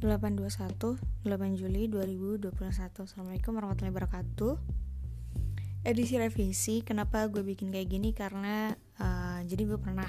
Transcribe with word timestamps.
821 0.00 0.96
8 1.28 1.60
Juli 1.60 1.84
2021 1.92 2.56
Assalamualaikum 3.04 3.52
warahmatullahi 3.52 3.92
wabarakatuh. 3.92 4.56
Edisi 5.84 6.16
revisi 6.16 6.80
Kenapa 6.80 7.28
gue 7.28 7.44
bikin 7.44 7.68
kayak 7.68 7.88
gini? 7.92 8.16
Karena 8.16 8.72
uh, 8.96 9.44
Jadi 9.44 9.68
gue 9.68 9.76
pernah 9.76 10.08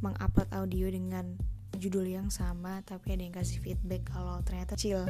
Mengupload 0.00 0.48
audio 0.56 0.88
dengan 0.88 1.36
Judul 1.76 2.16
yang 2.16 2.32
sama 2.32 2.80
Tapi 2.80 3.12
ada 3.12 3.28
yang 3.28 3.36
kasih 3.36 3.60
feedback 3.60 4.08
Kalau 4.08 4.40
ternyata 4.40 4.72
chill. 4.72 5.04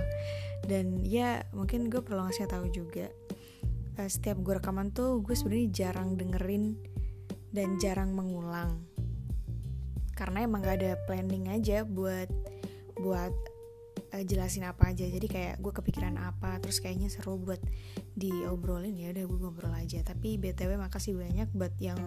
Dan 0.67 1.07
ya 1.07 1.47
mungkin 1.55 1.87
gue 1.87 2.03
perlu 2.03 2.27
ngasih 2.27 2.51
tahu 2.51 2.75
juga 2.75 3.07
uh, 4.03 4.11
Setiap 4.11 4.43
gue 4.43 4.59
rekaman 4.59 4.91
tuh 4.91 5.23
Gue 5.23 5.39
sebenarnya 5.39 5.71
jarang 5.71 6.19
dengerin 6.19 6.75
Dan 7.55 7.79
jarang 7.79 8.11
mengulang. 8.11 8.83
Karena 10.19 10.43
emang 10.43 10.67
gak 10.67 10.83
ada 10.83 10.99
planning 11.07 11.47
aja 11.47 11.87
Buat 11.87 12.27
Buat 12.99 13.54
uh, 14.15 14.23
jelasin 14.23 14.65
apa 14.65 14.95
aja. 14.95 15.03
Jadi 15.03 15.27
kayak 15.27 15.59
gue 15.59 15.73
kepikiran 15.75 16.15
apa 16.23 16.63
terus 16.63 16.79
kayaknya 16.79 17.11
seru 17.11 17.37
buat 17.37 17.59
diobrolin. 18.15 18.95
Ya 18.95 19.11
udah 19.11 19.25
gue 19.27 19.39
ngobrol 19.43 19.75
aja. 19.75 20.01
Tapi 20.07 20.39
btw 20.39 20.79
makasih 20.79 21.19
banyak 21.19 21.51
buat 21.51 21.75
yang 21.83 21.99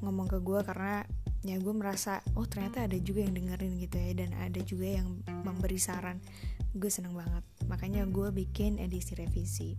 ngomong 0.00 0.28
ke 0.28 0.40
gue 0.40 0.60
karena 0.64 1.04
ya 1.44 1.60
gue 1.60 1.74
merasa 1.76 2.24
oh 2.40 2.48
ternyata 2.48 2.88
ada 2.88 2.96
juga 2.96 3.20
yang 3.20 3.36
dengerin 3.36 3.76
gitu 3.76 3.96
ya. 4.00 4.10
Dan 4.16 4.32
ada 4.40 4.60
juga 4.64 4.88
yang 4.88 5.20
memberi 5.44 5.76
saran. 5.76 6.24
Gue 6.72 6.88
seneng 6.88 7.12
banget. 7.12 7.44
Makanya 7.68 8.08
gue 8.08 8.32
bikin 8.32 8.80
edisi 8.80 9.12
revisi. 9.14 9.76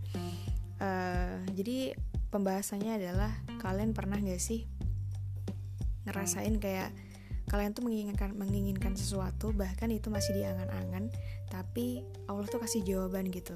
Uh, 0.76 1.40
jadi 1.56 1.96
pembahasannya 2.36 3.00
adalah 3.00 3.32
kalian 3.64 3.96
pernah 3.96 4.20
gak 4.20 4.44
sih 4.44 4.68
ngerasain 6.04 6.60
kayak 6.62 6.94
kalian 7.46 7.78
tuh 7.78 7.86
menginginkan 7.86 8.34
menginginkan 8.34 8.98
sesuatu 8.98 9.54
bahkan 9.54 9.94
itu 9.94 10.10
masih 10.10 10.34
diangan-angan 10.34 11.14
tapi 11.54 12.02
Allah 12.26 12.46
tuh 12.50 12.58
kasih 12.62 12.82
jawaban 12.82 13.30
gitu. 13.30 13.54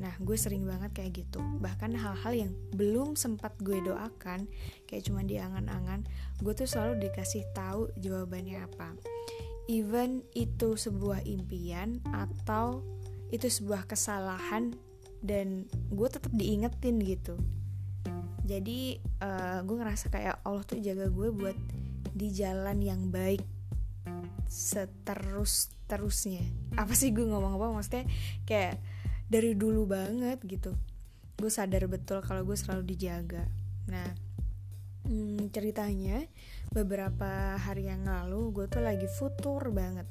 Nah 0.00 0.12
gue 0.20 0.36
sering 0.36 0.64
banget 0.64 0.92
kayak 0.96 1.24
gitu. 1.24 1.40
Bahkan 1.60 1.96
hal-hal 1.96 2.32
yang 2.32 2.52
belum 2.72 3.16
sempat 3.16 3.52
gue 3.60 3.80
doakan 3.84 4.48
kayak 4.88 5.04
cuma 5.08 5.20
diangan-angan 5.24 6.08
gue 6.40 6.52
tuh 6.56 6.68
selalu 6.68 7.08
dikasih 7.08 7.44
tahu 7.52 7.92
jawabannya 8.00 8.64
apa. 8.64 8.96
Even 9.68 10.22
itu 10.32 10.78
sebuah 10.78 11.26
impian 11.26 12.00
atau 12.14 12.86
itu 13.34 13.50
sebuah 13.50 13.90
kesalahan 13.90 14.78
dan 15.20 15.66
gue 15.90 16.08
tetap 16.08 16.30
diingetin 16.32 17.02
gitu. 17.02 17.34
Jadi 18.46 19.02
uh, 19.20 19.58
gue 19.66 19.76
ngerasa 19.76 20.06
kayak 20.06 20.38
Allah 20.46 20.62
tuh 20.62 20.78
jaga 20.78 21.10
gue 21.10 21.28
buat 21.34 21.58
di 22.16 22.32
jalan 22.32 22.80
yang 22.80 23.12
baik 23.12 23.44
seterus 24.48 25.68
terusnya 25.84 26.40
apa 26.80 26.96
sih 26.96 27.12
gue 27.12 27.28
ngomong 27.28 27.60
apa? 27.60 27.76
Maksudnya 27.76 28.04
kayak 28.48 28.80
dari 29.28 29.52
dulu 29.52 29.84
banget 29.84 30.40
gitu. 30.48 30.72
Gue 31.36 31.52
sadar 31.52 31.84
betul 31.92 32.24
kalau 32.24 32.42
gue 32.48 32.56
selalu 32.56 32.96
dijaga. 32.96 33.44
Nah 33.92 34.08
hmm, 35.04 35.52
ceritanya 35.52 36.24
beberapa 36.72 37.60
hari 37.60 37.92
yang 37.92 38.08
lalu 38.08 38.50
gue 38.56 38.66
tuh 38.72 38.80
lagi 38.80 39.04
futur 39.06 39.68
banget. 39.68 40.08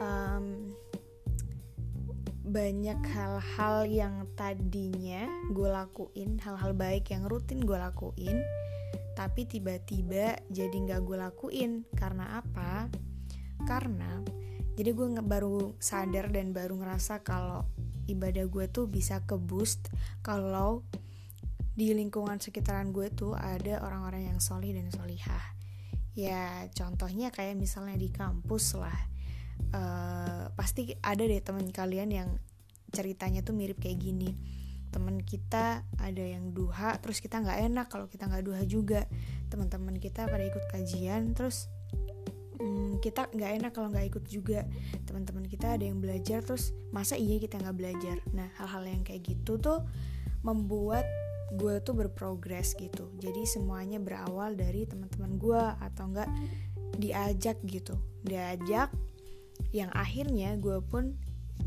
Um, 0.00 0.74
banyak 2.44 3.00
hal-hal 3.08 3.88
yang 3.88 4.14
tadinya 4.36 5.24
gue 5.48 5.64
lakuin 5.64 6.36
hal-hal 6.44 6.76
baik 6.76 7.08
yang 7.08 7.24
rutin 7.24 7.64
gue 7.64 7.72
lakuin 7.72 8.36
tapi 9.14 9.46
tiba-tiba 9.46 10.38
jadi 10.50 10.74
nggak 10.74 11.00
gue 11.06 11.16
lakuin. 11.18 11.72
Karena 11.94 12.38
apa? 12.42 12.90
Karena 13.64 14.20
jadi 14.74 14.90
gue 14.90 15.06
baru 15.22 15.78
sadar 15.78 16.34
dan 16.34 16.50
baru 16.50 16.74
ngerasa 16.82 17.22
kalau 17.22 17.62
ibadah 18.10 18.44
gue 18.50 18.66
tuh 18.68 18.90
bisa 18.90 19.22
ke 19.22 19.38
boost 19.38 19.88
kalau 20.20 20.84
di 21.74 21.90
lingkungan 21.94 22.38
sekitaran 22.38 22.90
gue 22.90 23.10
tuh 23.10 23.34
ada 23.34 23.82
orang-orang 23.82 24.34
yang 24.34 24.38
solih 24.42 24.74
dan 24.74 24.90
solihah. 24.90 25.54
Ya 26.14 26.66
contohnya 26.74 27.30
kayak 27.34 27.58
misalnya 27.58 27.98
di 27.98 28.10
kampus 28.10 28.78
lah. 28.78 28.98
Uh, 29.74 30.50
pasti 30.58 30.94
ada 31.02 31.22
deh 31.22 31.42
teman 31.42 31.70
kalian 31.70 32.10
yang 32.10 32.30
ceritanya 32.94 33.42
tuh 33.42 33.54
mirip 33.54 33.82
kayak 33.82 33.98
gini 33.98 34.53
teman 34.94 35.18
kita 35.18 35.82
ada 35.98 36.22
yang 36.22 36.54
duha 36.54 36.94
terus 37.02 37.18
kita 37.18 37.42
nggak 37.42 37.66
enak 37.66 37.86
kalau 37.90 38.06
kita 38.06 38.30
nggak 38.30 38.46
duha 38.46 38.62
juga. 38.62 39.02
Teman-teman 39.50 39.98
kita 39.98 40.30
pada 40.30 40.46
ikut 40.46 40.70
kajian 40.70 41.34
terus 41.34 41.66
hmm, 42.62 43.02
kita 43.02 43.26
nggak 43.34 43.50
enak 43.58 43.72
kalau 43.74 43.90
nggak 43.90 44.14
ikut 44.14 44.24
juga. 44.30 44.62
Teman-teman 45.02 45.50
kita 45.50 45.74
ada 45.74 45.82
yang 45.82 45.98
belajar 45.98 46.46
terus 46.46 46.70
masa 46.94 47.18
iya 47.18 47.42
kita 47.42 47.58
nggak 47.58 47.74
belajar? 47.74 48.22
Nah 48.30 48.46
hal-hal 48.62 48.86
yang 48.86 49.02
kayak 49.02 49.26
gitu 49.26 49.58
tuh 49.58 49.82
membuat 50.46 51.02
gue 51.58 51.82
tuh 51.82 51.98
berprogres 51.98 52.78
gitu. 52.78 53.10
Jadi 53.18 53.42
semuanya 53.50 53.98
berawal 53.98 54.54
dari 54.54 54.86
teman-teman 54.86 55.42
gue 55.42 55.62
atau 55.82 56.04
enggak 56.06 56.30
diajak 57.02 57.58
gitu. 57.66 57.98
Diajak 58.22 58.94
yang 59.74 59.90
akhirnya 59.90 60.54
gue 60.58 60.78
pun 60.86 61.18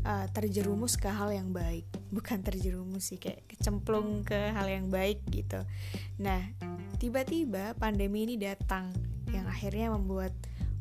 uh, 0.04 0.26
terjerumus 0.30 0.96
ke 0.96 1.08
hal 1.08 1.32
yang 1.32 1.50
baik. 1.50 1.86
Bukan 2.16 2.40
terjerumus 2.44 3.10
sih 3.12 3.20
kayak 3.20 3.46
kecemplung 3.50 4.24
ke 4.24 4.52
hal 4.52 4.66
yang 4.68 4.88
baik 4.88 5.22
gitu. 5.30 5.62
Nah 6.20 6.40
tiba-tiba 6.98 7.76
pandemi 7.78 8.26
ini 8.26 8.36
datang 8.40 8.90
yang 9.28 9.44
akhirnya 9.46 9.92
membuat 9.92 10.32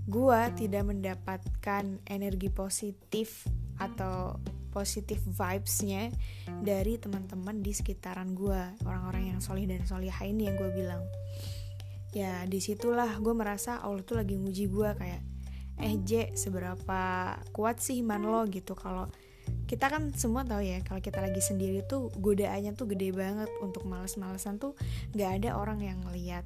gua 0.07 0.47
tidak 0.55 0.87
mendapatkan 0.87 1.99
energi 2.07 2.47
positif 2.47 3.43
atau 3.77 4.39
positif 4.71 5.19
vibesnya 5.25 6.13
dari 6.61 7.01
teman-teman 7.01 7.65
di 7.65 7.73
sekitaran 7.73 8.31
gua 8.37 8.71
orang-orang 8.85 9.35
yang 9.35 9.39
solih 9.41 9.65
dan 9.65 9.83
solihah 9.83 10.23
ini 10.23 10.47
yang 10.47 10.55
gue 10.55 10.69
bilang. 10.71 11.01
Ya 12.15 12.45
di 12.47 12.63
situlah 12.63 13.19
gue 13.19 13.35
merasa 13.35 13.83
Allah 13.83 14.01
tuh 14.01 14.17
lagi 14.17 14.39
nguji 14.39 14.71
gue 14.71 14.89
kayak 14.95 15.21
eh 15.77 15.95
J 16.01 16.33
seberapa 16.33 17.33
kuat 17.53 17.77
sih 17.77 18.01
iman 18.01 18.21
lo 18.25 18.41
gitu. 18.49 18.73
Kalau 18.73 19.05
kita 19.69 19.87
kan 19.87 20.11
semua 20.17 20.43
tahu 20.43 20.59
ya 20.65 20.83
kalau 20.83 20.99
kita 20.99 21.23
lagi 21.23 21.39
sendiri 21.39 21.85
tuh 21.85 22.11
godaannya 22.17 22.73
tuh 22.73 22.89
gede 22.89 23.13
banget. 23.13 23.49
Untuk 23.61 23.85
males-malesan 23.85 24.57
tuh 24.57 24.73
nggak 25.13 25.43
ada 25.43 25.49
orang 25.55 25.79
yang 25.85 26.01
ngeliat. 26.01 26.43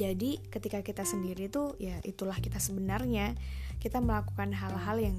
Jadi 0.00 0.40
ketika 0.48 0.80
kita 0.80 1.04
sendiri 1.04 1.52
tuh 1.52 1.76
ya 1.76 2.00
itulah 2.02 2.36
kita 2.40 2.56
sebenarnya. 2.56 3.36
Kita 3.80 4.00
melakukan 4.00 4.52
hal-hal 4.52 4.96
yang 5.00 5.16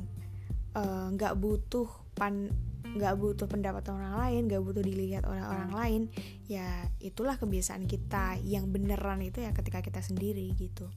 eh, 0.73 1.07
nggak 1.17 1.33
uh, 1.33 1.39
butuh 1.39 1.89
pan 2.17 2.49
nggak 2.91 3.15
butuh 3.15 3.47
pendapat 3.47 3.87
orang 3.87 4.19
lain 4.19 4.41
nggak 4.51 4.61
butuh 4.67 4.83
dilihat 4.83 5.23
oleh 5.23 5.39
orang 5.39 5.71
lain 5.71 6.01
ya 6.49 6.89
itulah 6.97 7.37
kebiasaan 7.37 7.85
kita. 7.85 8.41
Yang 8.41 8.73
beneran 8.73 9.21
itu 9.21 9.45
ya 9.45 9.53
ketika 9.53 9.85
kita 9.85 10.01
sendiri 10.01 10.49
gitu. 10.57 10.89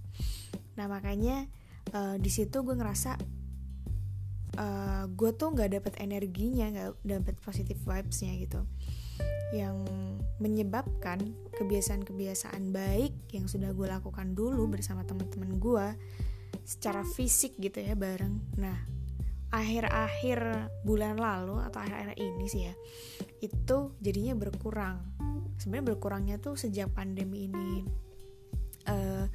Nah 0.80 0.88
makanya 0.88 1.44
uh, 1.92 2.16
di 2.16 2.30
situ 2.32 2.64
gue 2.64 2.72
ngerasa 2.72 3.20
uh, 4.56 5.04
gue 5.10 5.30
tuh 5.36 5.52
nggak 5.52 5.70
dapet 5.76 5.92
energinya 6.00 6.66
nggak 6.70 6.90
dapet 7.04 7.36
positive 7.44 7.80
vibesnya 7.84 8.32
gitu 8.40 8.64
yang 9.54 9.86
menyebabkan 10.42 11.20
kebiasaan-kebiasaan 11.54 12.74
baik 12.74 13.14
yang 13.30 13.46
sudah 13.46 13.70
gue 13.70 13.86
lakukan 13.86 14.34
dulu 14.34 14.66
bersama 14.66 15.06
teman-teman 15.06 15.62
gue 15.62 15.86
secara 16.66 17.06
fisik 17.06 17.54
gitu 17.62 17.78
ya 17.78 17.94
bareng. 17.94 18.58
Nah, 18.58 18.74
akhir-akhir 19.54 20.38
bulan 20.82 21.20
lalu 21.20 21.62
atau 21.62 21.78
akhir-akhir 21.78 22.18
ini 22.18 22.46
sih 22.50 22.62
ya, 22.66 22.74
itu 23.38 23.94
jadinya 24.02 24.34
berkurang. 24.34 24.98
Sebenarnya 25.60 25.86
berkurangnya 25.94 26.36
tuh 26.42 26.58
sejak 26.58 26.90
pandemi 26.90 27.46
ini. 27.46 27.86
Uh, 28.84 29.30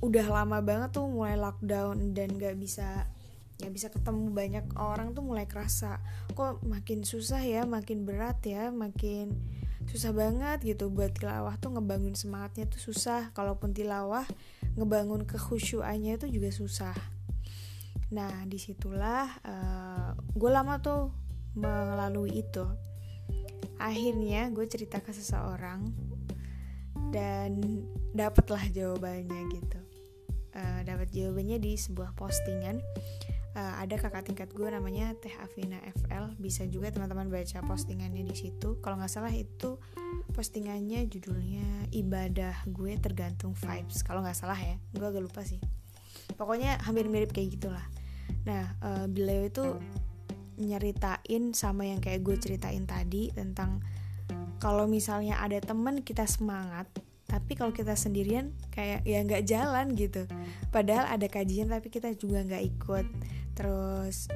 udah 0.00 0.26
lama 0.32 0.64
banget 0.64 0.96
tuh 0.96 1.04
mulai 1.04 1.36
lockdown 1.36 2.16
dan 2.16 2.32
gak 2.40 2.56
bisa 2.56 3.04
ya 3.60 3.68
bisa 3.68 3.92
ketemu 3.92 4.32
banyak 4.32 4.66
orang 4.80 5.12
tuh 5.12 5.20
mulai 5.20 5.44
kerasa. 5.44 6.00
Kok 6.32 6.64
makin 6.64 7.04
susah 7.04 7.44
ya 7.44 7.68
makin 7.68 8.08
berat 8.08 8.40
ya 8.48 8.72
makin 8.72 9.36
susah 9.84 10.16
banget 10.16 10.64
gitu. 10.64 10.88
Buat 10.88 11.20
tilawah 11.20 11.60
tuh 11.60 11.76
ngebangun 11.76 12.16
semangatnya 12.16 12.64
tuh 12.64 12.80
susah. 12.80 13.28
Kalaupun 13.36 13.76
tilawah 13.76 14.24
ngebangun 14.80 15.28
kekhusyuannya 15.28 16.16
itu 16.16 16.26
juga 16.32 16.48
susah. 16.48 16.96
Nah 18.16 18.48
di 18.48 18.56
situlah 18.56 19.28
uh, 19.44 19.52
eh, 19.52 20.10
gue 20.32 20.50
lama 20.50 20.80
tuh 20.80 21.12
melalui 21.52 22.40
itu. 22.40 22.64
Akhirnya 23.76 24.48
gue 24.48 24.64
cerita 24.64 25.04
ke 25.04 25.12
seseorang 25.12 25.92
dan 27.12 27.60
dapatlah 28.16 28.64
jawabannya 28.72 29.40
gitu 29.52 29.89
uh, 30.54 30.80
dapat 30.86 31.10
jawabannya 31.12 31.58
di 31.62 31.76
sebuah 31.76 32.14
postingan. 32.16 32.80
Uh, 33.50 33.82
ada 33.82 33.98
kakak 33.98 34.30
tingkat 34.30 34.46
gue 34.54 34.70
namanya 34.70 35.10
Teh 35.18 35.34
Afina 35.42 35.82
FL 35.82 36.38
bisa 36.38 36.62
juga 36.70 36.94
teman-teman 36.94 37.26
baca 37.26 37.58
postingannya 37.66 38.22
di 38.22 38.36
situ. 38.38 38.78
Kalau 38.78 38.94
nggak 39.02 39.10
salah 39.10 39.34
itu 39.34 39.82
postingannya 40.30 41.10
judulnya 41.10 41.90
ibadah 41.90 42.62
gue 42.70 42.94
tergantung 43.02 43.58
vibes. 43.58 44.06
Kalau 44.06 44.22
nggak 44.22 44.38
salah 44.38 44.58
ya 44.58 44.78
gue 44.94 45.02
agak 45.02 45.22
lupa 45.26 45.42
sih. 45.42 45.58
Pokoknya 46.38 46.78
hampir 46.86 47.10
mirip 47.10 47.34
kayak 47.34 47.58
gitulah. 47.58 47.86
Nah 48.46 48.78
uh, 48.86 49.10
beliau 49.10 49.50
itu 49.50 49.66
nyeritain 50.60 51.50
sama 51.56 51.88
yang 51.90 51.98
kayak 51.98 52.22
gue 52.22 52.36
ceritain 52.38 52.84
tadi 52.86 53.34
tentang 53.34 53.82
kalau 54.60 54.84
misalnya 54.84 55.40
ada 55.40 55.56
temen 55.58 56.04
kita 56.04 56.28
semangat 56.28 56.86
tapi 57.30 57.54
kalau 57.54 57.70
kita 57.70 57.94
sendirian 57.94 58.50
kayak 58.74 59.06
ya 59.06 59.22
nggak 59.22 59.46
jalan 59.46 59.94
gitu. 59.94 60.26
Padahal 60.74 61.06
ada 61.06 61.30
kajian 61.30 61.70
tapi 61.70 61.86
kita 61.86 62.10
juga 62.18 62.42
nggak 62.42 62.64
ikut. 62.74 63.06
Terus 63.54 64.26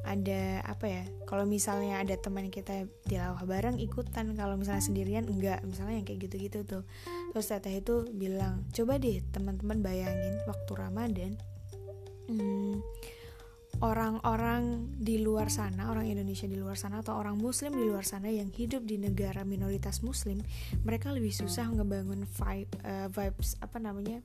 ada 0.00 0.64
apa 0.64 0.88
ya 0.88 1.04
kalau 1.28 1.44
misalnya 1.44 2.00
ada 2.00 2.16
teman 2.16 2.48
kita 2.48 2.88
tilawah 3.04 3.44
bareng 3.44 3.76
ikutan. 3.76 4.32
Kalau 4.32 4.56
misalnya 4.56 4.80
sendirian 4.80 5.28
enggak 5.28 5.60
misalnya 5.68 6.00
yang 6.00 6.06
kayak 6.08 6.24
gitu-gitu 6.24 6.64
tuh. 6.64 6.88
Terus 7.36 7.46
teteh 7.52 7.84
itu 7.84 8.08
bilang 8.16 8.64
coba 8.72 8.96
deh 8.96 9.20
teman-teman 9.36 9.84
bayangin 9.84 10.40
waktu 10.48 10.72
ramadan 10.72 11.36
hmm, 12.30 12.78
orang-orang 13.80 14.92
di 15.00 15.20
luar 15.24 15.48
sana, 15.48 15.88
orang 15.88 16.04
Indonesia 16.04 16.44
di 16.44 16.56
luar 16.56 16.76
sana 16.76 17.00
atau 17.00 17.16
orang 17.16 17.40
muslim 17.40 17.72
di 17.72 17.84
luar 17.88 18.04
sana 18.04 18.28
yang 18.28 18.52
hidup 18.52 18.84
di 18.84 19.00
negara 19.00 19.40
minoritas 19.44 20.04
muslim, 20.04 20.44
mereka 20.84 21.08
lebih 21.08 21.32
susah 21.32 21.64
ngebangun 21.72 22.28
vibe 22.28 22.72
uh, 22.84 23.08
vibes 23.08 23.56
apa 23.64 23.80
namanya? 23.80 24.20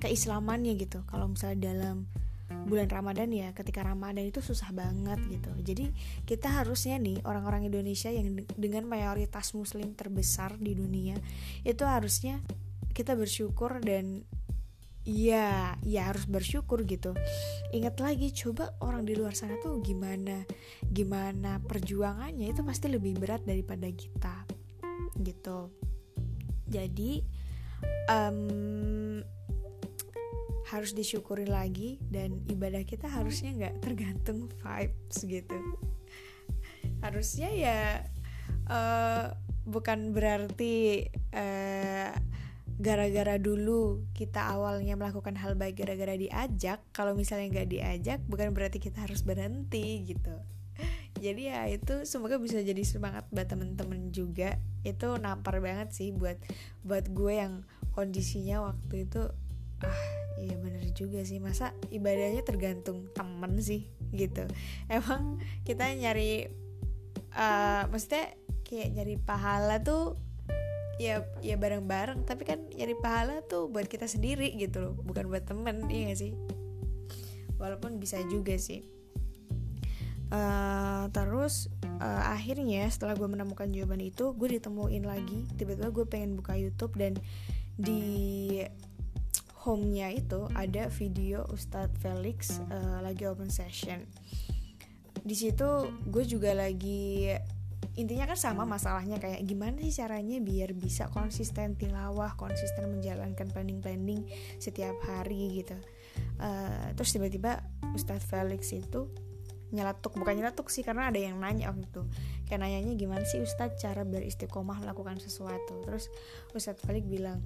keislamannya 0.00 0.74
gitu. 0.80 1.04
Kalau 1.06 1.28
misalnya 1.28 1.70
dalam 1.70 2.08
bulan 2.66 2.90
Ramadan 2.90 3.30
ya, 3.30 3.54
ketika 3.54 3.86
Ramadan 3.86 4.26
itu 4.26 4.42
susah 4.42 4.74
banget 4.74 5.22
gitu. 5.30 5.52
Jadi 5.62 5.92
kita 6.26 6.50
harusnya 6.50 6.98
nih 6.98 7.22
orang-orang 7.22 7.70
Indonesia 7.70 8.10
yang 8.10 8.42
dengan 8.58 8.90
mayoritas 8.90 9.54
muslim 9.54 9.94
terbesar 9.94 10.58
di 10.58 10.74
dunia 10.74 11.14
itu 11.62 11.84
harusnya 11.86 12.42
kita 12.90 13.14
bersyukur 13.14 13.78
dan 13.78 14.26
Iya, 15.08 15.80
ya 15.80 16.12
harus 16.12 16.28
bersyukur 16.28 16.84
gitu. 16.84 17.16
Ingat 17.72 18.04
lagi, 18.04 18.28
coba 18.36 18.76
orang 18.84 19.08
di 19.08 19.16
luar 19.16 19.32
sana 19.32 19.56
tuh 19.58 19.80
gimana, 19.80 20.44
gimana 20.84 21.56
perjuangannya 21.64 22.52
itu 22.52 22.60
pasti 22.60 22.92
lebih 22.92 23.16
berat 23.16 23.42
daripada 23.48 23.88
kita, 23.88 24.44
gitu. 25.24 25.72
Jadi 26.68 27.24
um, 28.12 29.24
harus 30.70 30.92
disyukuri 30.94 31.48
lagi 31.48 31.98
dan 32.12 32.44
ibadah 32.46 32.84
kita 32.86 33.10
harusnya 33.10 33.56
nggak 33.56 33.76
tergantung 33.82 34.52
vibes 34.60 35.18
gitu. 35.26 35.58
Harusnya 37.00 37.48
ya 37.50 37.80
uh, 38.68 39.34
bukan 39.66 40.12
berarti 40.14 41.08
uh, 41.34 42.14
gara-gara 42.80 43.36
dulu 43.36 44.08
kita 44.16 44.56
awalnya 44.56 44.96
melakukan 44.96 45.36
hal 45.36 45.52
baik 45.52 45.84
gara-gara 45.84 46.16
diajak 46.16 46.80
kalau 46.96 47.12
misalnya 47.12 47.52
nggak 47.52 47.68
diajak 47.68 48.18
bukan 48.24 48.56
berarti 48.56 48.80
kita 48.80 49.04
harus 49.04 49.20
berhenti 49.20 50.08
gitu. 50.08 50.32
Jadi 51.20 51.52
ya 51.52 51.68
itu 51.68 52.08
semoga 52.08 52.40
bisa 52.40 52.64
jadi 52.64 52.80
semangat 52.80 53.28
buat 53.28 53.44
temen-temen 53.44 54.08
juga. 54.16 54.56
Itu 54.80 55.20
nampar 55.20 55.60
banget 55.60 55.92
sih 55.92 56.16
buat 56.16 56.40
buat 56.80 57.12
gue 57.12 57.36
yang 57.36 57.68
kondisinya 57.92 58.64
waktu 58.64 59.04
itu 59.04 59.28
ah 59.84 60.02
iya 60.40 60.56
bener 60.56 60.88
juga 60.96 61.20
sih. 61.20 61.36
Masa 61.36 61.76
ibadahnya 61.92 62.40
tergantung 62.48 63.12
temen 63.12 63.60
sih 63.60 63.92
gitu. 64.16 64.48
Emang 64.88 65.36
kita 65.68 65.84
nyari 65.92 66.48
uh, 67.36 67.84
maksudnya 67.92 68.32
kayak 68.64 68.88
nyari 68.96 69.20
pahala 69.20 69.84
tuh 69.84 70.16
ya 71.00 71.24
ya 71.40 71.56
bareng-bareng 71.56 72.28
tapi 72.28 72.44
kan 72.44 72.60
nyari 72.76 72.92
pahala 73.00 73.40
tuh 73.48 73.72
buat 73.72 73.88
kita 73.88 74.04
sendiri 74.04 74.52
gitu 74.60 74.84
loh 74.84 74.92
bukan 75.00 75.32
buat 75.32 75.48
temen 75.48 75.88
iya 75.88 76.12
gak 76.12 76.20
sih? 76.20 76.36
Walaupun 77.56 77.96
bisa 77.96 78.20
juga 78.28 78.60
sih. 78.60 78.84
Uh, 80.30 81.10
terus 81.10 81.72
uh, 81.98 82.30
akhirnya 82.30 82.86
setelah 82.86 83.18
gue 83.18 83.26
menemukan 83.26 83.66
jawaban 83.72 84.04
itu 84.04 84.36
gue 84.36 84.60
ditemuin 84.60 85.08
lagi. 85.08 85.48
Tiba-tiba 85.56 85.88
gue 85.88 86.04
pengen 86.04 86.36
buka 86.36 86.52
YouTube 86.54 86.92
dan 87.00 87.16
di 87.80 88.60
home-nya 89.64 90.12
itu 90.12 90.52
ada 90.52 90.92
video 90.92 91.48
Ustadz 91.48 91.96
Felix 92.04 92.60
uh, 92.68 93.00
lagi 93.00 93.24
open 93.24 93.48
session. 93.48 94.04
Di 95.20 95.32
situ 95.32 95.88
gue 96.08 96.24
juga 96.28 96.52
lagi 96.52 97.32
intinya 98.00 98.24
kan 98.26 98.38
sama 98.38 98.64
masalahnya 98.64 99.20
kayak 99.20 99.44
gimana 99.44 99.78
sih 99.84 100.00
caranya 100.00 100.40
biar 100.40 100.72
bisa 100.72 101.06
konsisten 101.12 101.76
tilawah 101.76 102.34
konsisten 102.40 102.88
menjalankan 102.88 103.46
planning-planning 103.52 104.26
setiap 104.56 104.96
hari 105.04 105.62
gitu. 105.62 105.76
Uh, 106.40 106.90
terus 106.96 107.12
tiba-tiba 107.12 107.60
Ustadz 107.92 108.26
Felix 108.26 108.72
itu 108.72 109.12
nyeletuk 109.70 110.18
bukan 110.18 110.34
nyeletuk 110.34 110.66
sih 110.66 110.82
karena 110.82 111.14
ada 111.14 111.20
yang 111.20 111.38
nanya 111.38 111.70
waktu 111.70 111.86
itu. 111.86 112.02
Kayak 112.50 112.66
nanyanya 112.66 112.92
gimana 112.98 113.22
sih 113.22 113.38
Ustadz 113.38 113.78
cara 113.78 114.02
beristiqomah 114.02 114.82
melakukan 114.82 115.22
sesuatu. 115.22 115.84
Terus 115.86 116.10
Ustadz 116.56 116.82
Felix 116.82 117.06
bilang 117.06 117.38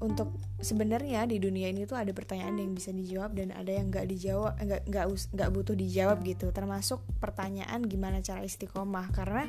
untuk 0.00 0.32
sebenarnya 0.64 1.28
di 1.28 1.36
dunia 1.36 1.68
ini 1.68 1.84
tuh 1.84 2.00
ada 2.00 2.08
pertanyaan 2.16 2.56
yang 2.56 2.72
bisa 2.72 2.88
dijawab 2.88 3.36
dan 3.36 3.52
ada 3.52 3.68
yang 3.68 3.92
nggak 3.92 4.08
dijawab 4.08 4.56
nggak 4.56 4.82
nggak 4.88 5.06
nggak 5.36 5.50
butuh 5.52 5.76
dijawab 5.76 6.24
gitu. 6.24 6.48
Termasuk 6.50 7.04
pertanyaan 7.20 7.84
gimana 7.84 8.24
cara 8.24 8.40
istiqomah. 8.40 9.12
Karena 9.12 9.44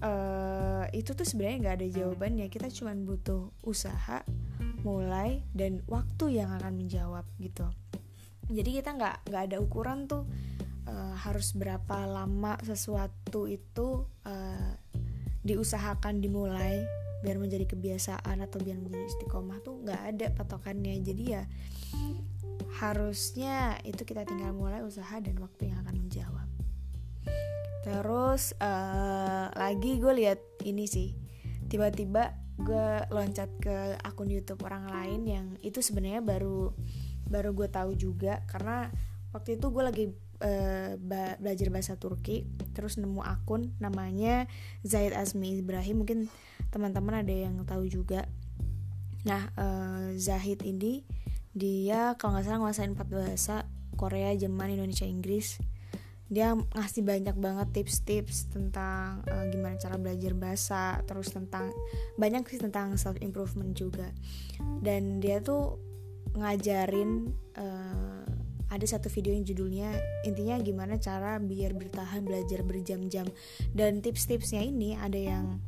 uh, 0.00 0.84
itu 0.96 1.12
tuh 1.12 1.28
sebenarnya 1.28 1.56
nggak 1.60 1.76
ada 1.84 1.88
jawabannya. 2.00 2.46
Kita 2.48 2.72
cuma 2.72 2.96
butuh 2.96 3.52
usaha 3.60 4.24
mulai 4.80 5.44
dan 5.52 5.84
waktu 5.84 6.40
yang 6.40 6.48
akan 6.56 6.80
menjawab 6.80 7.28
gitu. 7.36 7.68
Jadi 8.48 8.80
kita 8.80 8.96
nggak 8.96 9.28
nggak 9.28 9.42
ada 9.52 9.56
ukuran 9.60 10.08
tuh 10.08 10.24
uh, 10.88 11.14
harus 11.16 11.52
berapa 11.52 12.08
lama 12.08 12.56
sesuatu 12.64 13.48
itu 13.48 14.08
uh, 14.24 14.72
diusahakan 15.44 16.24
dimulai 16.24 16.84
biar 17.24 17.40
menjadi 17.40 17.64
kebiasaan 17.64 18.44
atau 18.44 18.60
biar 18.60 18.76
menjadi 18.76 19.08
istiqomah 19.08 19.64
tuh 19.64 19.80
nggak 19.80 20.02
ada 20.12 20.26
patokannya. 20.36 21.00
Jadi 21.00 21.24
ya 21.24 21.48
harusnya 22.84 23.80
itu 23.88 24.04
kita 24.04 24.28
tinggal 24.28 24.52
mulai 24.52 24.84
usaha 24.84 25.16
dan 25.24 25.40
waktu 25.40 25.72
yang 25.72 25.80
akan 25.80 25.96
menjawab. 26.04 26.48
Terus 27.80 28.52
uh, 28.60 29.48
lagi 29.56 29.96
gue 29.96 30.12
lihat 30.12 30.40
ini 30.68 30.84
sih 30.84 31.16
tiba-tiba 31.72 32.36
gue 32.60 32.88
loncat 33.10 33.50
ke 33.58 33.98
akun 34.04 34.30
YouTube 34.30 34.62
orang 34.62 34.86
lain 34.86 35.20
yang 35.26 35.46
itu 35.64 35.82
sebenarnya 35.82 36.22
baru 36.22 36.70
baru 37.26 37.50
gue 37.56 37.68
tahu 37.72 37.96
juga 37.98 38.44
karena 38.46 38.92
waktu 39.34 39.58
itu 39.58 39.66
gue 39.74 39.82
lagi 39.82 40.04
uh, 40.40 40.94
belajar 41.42 41.68
bahasa 41.74 41.98
Turki 41.98 42.46
terus 42.70 42.96
nemu 42.96 43.20
akun 43.20 43.74
namanya 43.82 44.46
Zaid 44.86 45.10
Azmi 45.10 45.58
Ibrahim. 45.58 46.06
Mungkin 46.06 46.30
teman-teman 46.70 47.26
ada 47.26 47.34
yang 47.34 47.58
tahu 47.66 47.90
juga. 47.90 48.30
Nah 49.26 49.50
uh, 49.58 50.14
Zahid 50.14 50.62
ini 50.62 51.02
dia 51.50 52.14
kalau 52.14 52.38
nggak 52.38 52.46
salah 52.46 52.58
nguasain 52.62 52.94
empat 52.94 53.08
bahasa 53.10 53.66
Korea 53.98 54.30
Jerman 54.38 54.78
Indonesia 54.78 55.06
Inggris. 55.06 55.58
Dia 56.24 56.56
ngasih 56.56 57.04
banyak 57.04 57.36
banget 57.36 57.68
tips-tips 57.78 58.50
tentang 58.50 59.22
uh, 59.28 59.44
gimana 59.52 59.76
cara 59.76 60.00
belajar 60.00 60.32
bahasa 60.34 60.82
terus 61.04 61.30
tentang 61.30 61.70
banyak 62.16 62.42
sih 62.48 62.58
tentang 62.58 62.96
self 62.98 63.20
improvement 63.22 63.74
juga. 63.76 64.10
Dan 64.82 65.22
dia 65.22 65.38
tuh 65.44 65.78
ngajarin 66.34 67.30
uh, 67.54 68.23
ada 68.74 68.82
satu 68.90 69.06
video 69.06 69.30
yang 69.30 69.46
judulnya 69.46 69.94
intinya 70.26 70.58
gimana 70.58 70.98
cara 70.98 71.38
biar 71.38 71.78
bertahan 71.78 72.26
belajar 72.26 72.66
berjam-jam. 72.66 73.30
Dan 73.70 74.02
tips-tipsnya 74.02 74.66
ini 74.66 74.98
ada 74.98 75.16
yang 75.16 75.62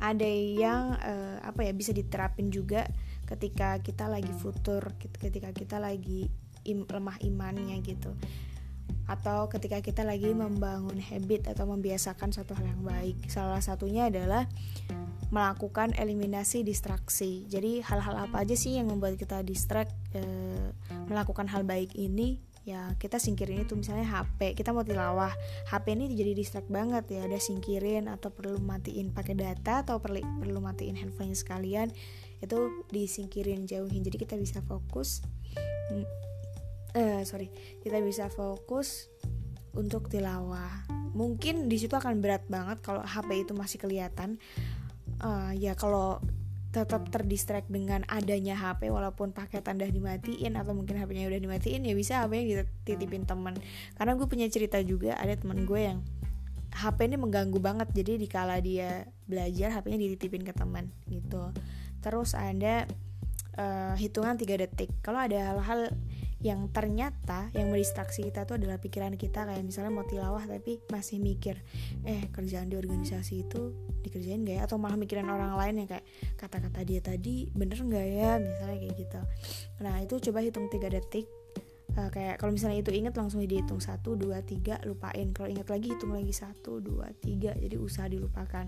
ada 0.00 0.26
yang 0.26 0.96
uh, 0.96 1.38
apa 1.44 1.68
ya 1.68 1.72
bisa 1.76 1.94
diterapin 1.94 2.48
juga 2.50 2.88
ketika 3.28 3.78
kita 3.78 4.10
lagi 4.10 4.32
futur 4.32 4.82
ketika 4.98 5.54
kita 5.54 5.76
lagi 5.78 6.26
im, 6.64 6.88
lemah 6.88 7.20
imannya 7.22 7.78
gitu 7.84 8.10
atau 9.10 9.50
ketika 9.50 9.82
kita 9.82 10.06
lagi 10.06 10.30
membangun 10.30 11.02
habit 11.02 11.50
atau 11.50 11.66
membiasakan 11.66 12.30
satu 12.30 12.54
hal 12.54 12.70
yang 12.70 12.82
baik. 12.86 13.18
Salah 13.26 13.58
satunya 13.58 14.06
adalah 14.06 14.46
melakukan 15.34 15.90
eliminasi 15.98 16.62
distraksi. 16.62 17.42
Jadi 17.50 17.82
hal-hal 17.82 18.30
apa 18.30 18.46
aja 18.46 18.54
sih 18.54 18.78
yang 18.78 18.86
membuat 18.86 19.18
kita 19.18 19.42
distract 19.42 19.90
eh, 20.14 20.70
melakukan 21.10 21.50
hal 21.50 21.66
baik 21.66 21.98
ini? 21.98 22.38
Ya 22.62 22.94
kita 23.02 23.18
singkirin 23.18 23.66
itu 23.66 23.74
misalnya 23.74 24.06
HP 24.06 24.54
kita 24.54 24.70
mau 24.70 24.86
tilawah. 24.86 25.34
HP 25.66 25.98
ini 25.98 26.14
jadi 26.14 26.30
distract 26.38 26.70
banget 26.70 27.10
ya. 27.10 27.26
Ada 27.26 27.42
singkirin 27.42 28.06
atau 28.06 28.30
perlu 28.30 28.62
matiin 28.62 29.10
pakai 29.10 29.34
data 29.34 29.82
atau 29.82 29.98
perlu 29.98 30.22
perlu 30.38 30.62
matiin 30.62 30.94
handphone 30.94 31.34
sekalian. 31.34 31.90
Itu 32.38 32.86
disingkirin 32.94 33.66
jauhin. 33.66 34.06
Jadi 34.06 34.22
kita 34.22 34.38
bisa 34.38 34.62
fokus 34.62 35.24
uh, 36.94 37.20
sorry. 37.26 37.50
Kita 37.82 37.98
bisa 38.02 38.26
fokus 38.30 39.10
untuk 39.74 40.10
tilawah 40.10 41.00
mungkin 41.10 41.66
di 41.66 41.78
situ 41.78 41.94
akan 41.94 42.22
berat 42.22 42.46
banget 42.46 42.82
kalau 42.82 43.02
HP 43.02 43.46
itu 43.46 43.52
masih 43.54 43.78
kelihatan. 43.82 44.38
Uh, 45.20 45.52
ya 45.52 45.76
kalau 45.76 46.22
tetap 46.70 47.10
terdistract 47.10 47.66
dengan 47.66 48.06
adanya 48.06 48.54
HP 48.54 48.94
walaupun 48.94 49.34
paketan 49.34 49.82
udah 49.82 49.90
dimatiin 49.90 50.54
atau 50.54 50.70
mungkin 50.70 51.02
HP-nya 51.02 51.26
udah 51.26 51.42
dimatiin 51.42 51.82
ya 51.82 51.94
bisa 51.98 52.22
HP-nya 52.22 52.62
dititipin 52.62 53.26
temen. 53.26 53.58
Karena 53.98 54.14
gue 54.14 54.26
punya 54.30 54.46
cerita 54.46 54.78
juga 54.78 55.18
ada 55.18 55.34
temen 55.34 55.66
gue 55.66 55.80
yang 55.82 55.98
HP 56.70 57.10
ini 57.10 57.18
mengganggu 57.18 57.58
banget. 57.58 57.90
Jadi 57.90 58.22
dikala 58.22 58.62
dia 58.62 59.10
belajar 59.26 59.74
HP-nya 59.74 59.98
dititipin 59.98 60.46
ke 60.46 60.54
teman 60.54 60.94
gitu. 61.10 61.50
Terus 62.00 62.38
ada 62.38 62.86
uh, 63.58 63.98
hitungan 63.98 64.38
3 64.38 64.62
detik. 64.62 64.94
Kalau 65.02 65.18
ada 65.18 65.52
hal-hal 65.52 65.90
yang 66.40 66.72
ternyata 66.72 67.52
yang 67.52 67.68
mendistraksi 67.68 68.24
kita 68.24 68.48
tuh 68.48 68.56
adalah 68.56 68.80
pikiran 68.80 69.12
kita 69.20 69.44
kayak 69.44 69.60
misalnya 69.60 69.92
mau 69.92 70.08
tilawah 70.08 70.40
tapi 70.48 70.80
masih 70.88 71.20
mikir 71.20 71.60
eh 72.08 72.32
kerjaan 72.32 72.72
di 72.72 72.80
organisasi 72.80 73.44
itu 73.44 73.76
dikerjain 74.00 74.48
gak 74.48 74.56
ya? 74.56 74.62
Atau 74.64 74.80
malah 74.80 74.96
mikirin 74.96 75.28
orang 75.28 75.52
lain 75.52 75.84
yang 75.84 75.88
kayak 75.92 76.04
kata-kata 76.40 76.80
dia 76.88 77.00
tadi 77.04 77.52
bener 77.52 77.76
gak 77.76 78.08
ya? 78.08 78.30
Misalnya 78.40 78.76
kayak 78.80 78.94
gitu. 78.96 79.20
Nah 79.84 79.94
itu 80.00 80.14
coba 80.30 80.38
hitung 80.40 80.66
3 80.72 80.96
detik. 80.96 81.28
Uh, 81.90 82.06
kayak 82.06 82.38
kalau 82.38 82.54
misalnya 82.54 82.86
itu 82.86 82.94
inget 82.94 83.18
langsung 83.18 83.42
dihitung 83.42 83.82
1, 83.82 84.00
2, 84.00 84.32
3 84.40 84.88
lupain. 84.88 85.26
Kalau 85.36 85.48
inget 85.50 85.68
lagi 85.68 85.92
hitung 85.92 86.16
lagi 86.16 86.32
1, 86.32 86.64
2, 86.64 86.80
3 87.20 87.60
jadi 87.60 87.76
usaha 87.76 88.08
dilupakan. 88.08 88.64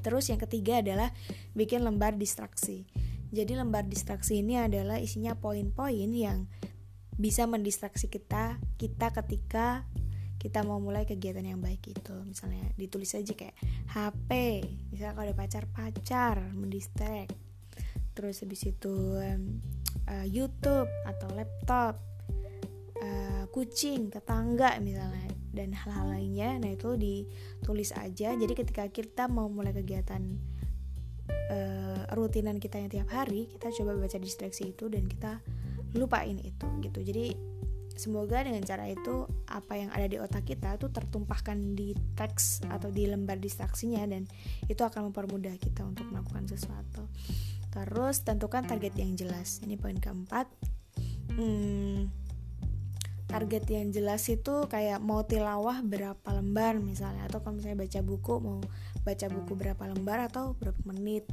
Terus 0.00 0.32
yang 0.32 0.40
ketiga 0.40 0.80
adalah 0.80 1.12
bikin 1.52 1.84
lembar 1.84 2.16
distraksi. 2.16 2.88
Jadi 3.30 3.54
lembar 3.54 3.86
distraksi 3.86 4.42
ini 4.42 4.58
adalah 4.58 4.98
isinya 4.98 5.38
poin-poin 5.38 6.10
yang 6.10 6.50
bisa 7.20 7.44
mendistraksi 7.44 8.08
kita 8.08 8.56
kita 8.80 9.12
ketika 9.12 9.84
kita 10.40 10.64
mau 10.64 10.80
mulai 10.80 11.04
kegiatan 11.04 11.44
yang 11.44 11.60
baik 11.60 11.92
itu. 11.92 12.16
Misalnya 12.24 12.64
ditulis 12.80 13.12
aja 13.12 13.28
kayak 13.36 13.52
HP 13.92 14.64
misalnya 14.88 15.12
kalau 15.12 15.26
ada 15.28 15.36
pacar-pacar 15.36 16.40
mendistract. 16.56 17.36
Terus 18.16 18.40
habis 18.40 18.64
itu 18.64 19.20
um, 19.20 19.60
uh, 20.08 20.24
YouTube 20.24 20.88
atau 21.04 21.28
laptop 21.36 22.00
uh, 23.04 23.44
kucing 23.52 24.08
tetangga 24.08 24.80
misalnya 24.80 25.28
dan 25.52 25.76
hal-hal 25.76 26.08
lainnya. 26.08 26.56
Nah 26.56 26.72
itu 26.72 26.96
ditulis 26.96 27.92
aja. 27.92 28.32
Jadi 28.32 28.52
ketika 28.56 28.88
kita 28.88 29.28
mau 29.28 29.52
mulai 29.52 29.76
kegiatan 29.76 30.24
uh, 31.52 32.00
rutinan 32.16 32.56
kita 32.56 32.80
yang 32.80 32.88
tiap 32.88 33.12
hari 33.12 33.44
kita 33.52 33.68
coba 33.76 33.92
baca 33.98 34.16
distraksi 34.16 34.72
itu 34.72 34.88
dan 34.88 35.04
kita 35.04 35.44
lupain 35.94 36.38
itu 36.38 36.66
gitu. 36.84 37.00
Jadi 37.02 37.34
semoga 38.00 38.40
dengan 38.40 38.64
cara 38.64 38.88
itu 38.88 39.28
apa 39.50 39.76
yang 39.76 39.90
ada 39.92 40.08
di 40.08 40.16
otak 40.16 40.48
kita 40.48 40.80
tuh 40.80 40.88
tertumpahkan 40.88 41.76
di 41.76 41.92
teks 42.16 42.64
atau 42.70 42.88
di 42.88 43.04
lembar 43.04 43.36
distraksinya 43.36 44.00
dan 44.08 44.24
itu 44.70 44.80
akan 44.80 45.12
mempermudah 45.12 45.52
kita 45.60 45.84
untuk 45.84 46.08
melakukan 46.08 46.48
sesuatu. 46.48 47.04
Terus 47.70 48.24
tentukan 48.26 48.66
target 48.66 48.96
yang 48.98 49.14
jelas. 49.14 49.62
Ini 49.62 49.78
poin 49.78 49.98
keempat. 49.98 50.48
Hmm, 51.30 52.10
target 53.30 53.62
yang 53.70 53.94
jelas 53.94 54.26
itu 54.26 54.66
kayak 54.66 54.98
mau 54.98 55.22
tilawah 55.22 55.78
berapa 55.86 56.28
lembar 56.34 56.82
misalnya. 56.82 57.30
Atau 57.30 57.44
kalau 57.44 57.60
misalnya 57.60 57.84
baca 57.84 58.00
buku 58.02 58.34
mau 58.42 58.58
baca 59.06 59.26
buku 59.30 59.52
berapa 59.54 59.82
lembar 59.86 60.26
atau 60.26 60.58
berapa 60.58 60.80
menit 60.88 61.28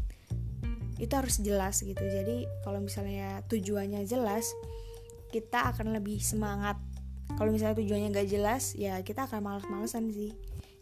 itu 0.97 1.13
harus 1.13 1.37
jelas 1.41 1.81
gitu. 1.81 2.01
Jadi 2.01 2.49
kalau 2.65 2.81
misalnya 2.81 3.45
tujuannya 3.45 4.05
jelas 4.09 4.49
kita 5.29 5.73
akan 5.73 5.93
lebih 5.97 6.17
semangat. 6.21 6.77
Kalau 7.37 7.51
misalnya 7.51 7.77
tujuannya 7.77 8.09
nggak 8.13 8.29
jelas 8.31 8.73
ya 8.73 8.97
kita 9.05 9.29
akan 9.29 9.45
males-malesan 9.45 10.09
sih. 10.09 10.33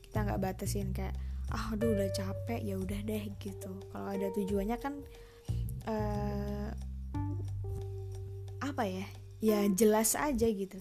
Kita 0.07 0.24
nggak 0.24 0.39
batasin 0.39 0.95
kayak 0.95 1.15
ah 1.53 1.77
aduh 1.77 1.93
udah 1.93 2.10
capek 2.15 2.62
ya 2.63 2.75
udah 2.79 3.00
deh 3.03 3.24
gitu. 3.38 3.72
Kalau 3.91 4.07
ada 4.10 4.27
tujuannya 4.34 4.77
kan 4.79 4.93
uh, 5.89 6.69
apa 8.63 8.84
ya? 8.88 9.05
Ya 9.43 9.60
jelas 9.67 10.15
aja 10.15 10.48
gitu. 10.48 10.79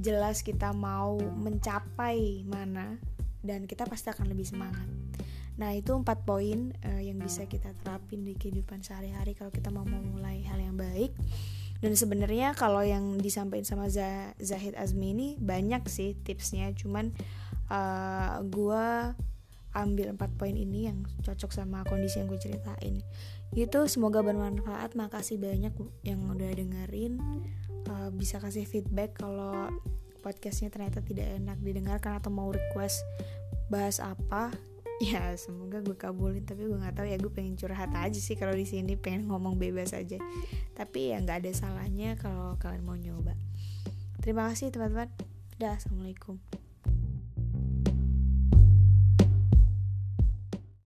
Jelas 0.00 0.44
kita 0.44 0.72
mau 0.76 1.16
mencapai 1.18 2.44
mana 2.46 3.00
dan 3.40 3.64
kita 3.64 3.88
pasti 3.88 4.12
akan 4.12 4.28
lebih 4.28 4.44
semangat. 4.44 5.09
Nah 5.60 5.76
itu 5.76 5.92
empat 5.92 6.24
poin 6.24 6.72
uh, 6.88 7.02
yang 7.04 7.20
bisa 7.20 7.44
kita 7.44 7.76
terapin 7.84 8.24
di 8.24 8.32
kehidupan 8.32 8.80
sehari-hari 8.80 9.36
kalau 9.36 9.52
kita 9.52 9.68
mau 9.68 9.84
memulai 9.84 10.40
hal 10.48 10.56
yang 10.56 10.80
baik. 10.80 11.12
Dan 11.80 11.96
sebenarnya 11.96 12.56
kalau 12.56 12.80
yang 12.80 13.20
disampaikan 13.20 13.64
sama 13.64 13.86
Zahid 14.36 14.76
Azmi 14.76 15.16
ini 15.16 15.28
banyak 15.40 15.84
sih 15.88 16.12
tipsnya, 16.12 16.76
cuman 16.76 17.12
uh, 17.72 17.76
eh, 17.76 18.36
gue 18.44 18.84
ambil 19.70 20.12
empat 20.12 20.28
poin 20.36 20.52
ini 20.52 20.90
yang 20.92 21.08
cocok 21.24 21.48
sama 21.54 21.80
kondisi 21.88 22.20
yang 22.20 22.28
gue 22.28 22.36
ceritain. 22.36 23.00
Itu 23.56 23.88
semoga 23.88 24.20
bermanfaat. 24.20 24.92
Makasih 24.92 25.40
banyak 25.40 25.72
yang 26.04 26.20
udah 26.28 26.50
dengerin. 26.52 27.16
Uh, 27.88 28.12
bisa 28.12 28.36
kasih 28.36 28.68
feedback 28.68 29.16
kalau 29.16 29.72
podcastnya 30.20 30.68
ternyata 30.68 31.00
tidak 31.00 31.32
enak 31.32 31.56
didengarkan 31.64 32.20
atau 32.20 32.28
mau 32.28 32.52
request 32.52 33.00
bahas 33.72 34.04
apa 34.04 34.52
ya 35.00 35.32
semoga 35.40 35.80
gue 35.80 35.96
kabulin 35.96 36.44
tapi 36.44 36.68
gue 36.68 36.76
nggak 36.76 36.92
tahu 36.92 37.06
ya 37.08 37.16
gue 37.16 37.32
pengen 37.32 37.56
curhat 37.56 37.88
aja 37.96 38.20
sih 38.20 38.36
kalau 38.36 38.52
di 38.52 38.68
sini 38.68 39.00
pengen 39.00 39.32
ngomong 39.32 39.56
bebas 39.56 39.96
aja. 39.96 40.20
Tapi 40.76 41.16
ya 41.16 41.24
nggak 41.24 41.40
ada 41.40 41.52
salahnya 41.56 42.20
kalau 42.20 42.60
kalian 42.60 42.84
mau 42.84 43.00
nyoba. 43.00 43.32
Terima 44.20 44.52
kasih 44.52 44.68
teman-teman. 44.68 45.08
Dah 45.56 45.80
assalamualaikum 45.80 46.59